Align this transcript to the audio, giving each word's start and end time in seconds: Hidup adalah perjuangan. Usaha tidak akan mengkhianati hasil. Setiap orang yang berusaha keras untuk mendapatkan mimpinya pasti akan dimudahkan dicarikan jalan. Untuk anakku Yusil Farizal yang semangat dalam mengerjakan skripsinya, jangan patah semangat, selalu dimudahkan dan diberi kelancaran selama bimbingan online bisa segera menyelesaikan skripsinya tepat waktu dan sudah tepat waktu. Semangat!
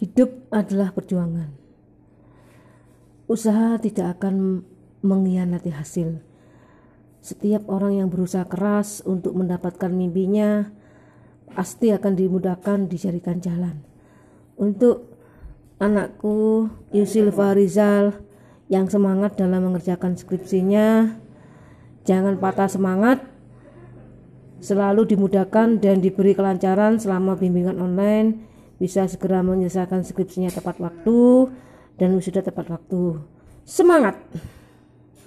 Hidup 0.00 0.48
adalah 0.48 0.96
perjuangan. 0.96 1.52
Usaha 3.28 3.76
tidak 3.76 4.16
akan 4.16 4.64
mengkhianati 5.04 5.68
hasil. 5.76 6.24
Setiap 7.20 7.68
orang 7.68 8.00
yang 8.00 8.08
berusaha 8.08 8.48
keras 8.48 9.04
untuk 9.04 9.36
mendapatkan 9.36 9.92
mimpinya 9.92 10.72
pasti 11.52 11.92
akan 11.92 12.16
dimudahkan 12.16 12.88
dicarikan 12.88 13.44
jalan. 13.44 13.84
Untuk 14.56 15.04
anakku 15.76 16.72
Yusil 16.96 17.28
Farizal 17.28 18.24
yang 18.72 18.88
semangat 18.88 19.36
dalam 19.36 19.68
mengerjakan 19.68 20.16
skripsinya, 20.16 21.12
jangan 22.08 22.40
patah 22.40 22.72
semangat, 22.72 23.20
selalu 24.64 25.12
dimudahkan 25.12 25.76
dan 25.76 26.00
diberi 26.00 26.32
kelancaran 26.32 26.96
selama 26.96 27.36
bimbingan 27.36 27.76
online 27.76 28.48
bisa 28.80 29.04
segera 29.04 29.44
menyelesaikan 29.44 30.00
skripsinya 30.00 30.48
tepat 30.48 30.80
waktu 30.80 31.52
dan 32.00 32.16
sudah 32.16 32.40
tepat 32.40 32.72
waktu. 32.72 33.20
Semangat! 33.68 34.16